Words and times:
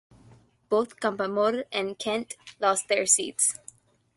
Both 0.67 0.99
Campoamor 0.99 1.65
and 1.71 1.95
Kent 1.99 2.35
lost 2.59 2.87
their 2.87 3.05
seats. 3.05 3.59